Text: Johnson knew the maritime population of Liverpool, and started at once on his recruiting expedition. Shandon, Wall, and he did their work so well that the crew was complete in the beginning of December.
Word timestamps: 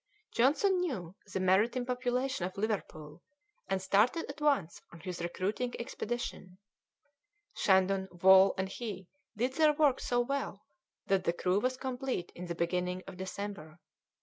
Johnson 0.31 0.79
knew 0.79 1.13
the 1.31 1.39
maritime 1.39 1.85
population 1.85 2.43
of 2.43 2.57
Liverpool, 2.57 3.21
and 3.69 3.79
started 3.79 4.25
at 4.31 4.41
once 4.41 4.81
on 4.91 5.01
his 5.01 5.21
recruiting 5.21 5.79
expedition. 5.79 6.57
Shandon, 7.55 8.07
Wall, 8.11 8.55
and 8.57 8.67
he 8.67 9.09
did 9.37 9.53
their 9.53 9.73
work 9.73 9.99
so 9.99 10.19
well 10.21 10.65
that 11.05 11.23
the 11.25 11.33
crew 11.33 11.59
was 11.59 11.77
complete 11.77 12.31
in 12.33 12.45
the 12.47 12.55
beginning 12.55 13.03
of 13.05 13.15
December. 13.17 13.77